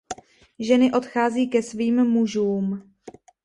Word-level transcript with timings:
Ženy 0.59 0.91
odchází 0.91 1.47
ke 1.47 1.63
svým 1.63 2.03
mužům. 2.03 2.93